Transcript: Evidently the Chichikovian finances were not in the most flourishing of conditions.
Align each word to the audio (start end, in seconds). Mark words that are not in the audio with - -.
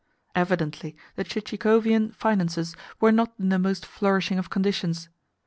Evidently 0.33 0.97
the 1.15 1.23
Chichikovian 1.23 2.11
finances 2.15 2.75
were 2.99 3.11
not 3.11 3.35
in 3.37 3.49
the 3.49 3.59
most 3.59 3.85
flourishing 3.85 4.39
of 4.39 4.49
conditions. 4.49 5.09